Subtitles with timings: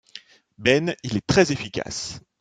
[0.57, 2.21] Ben il est très efficace.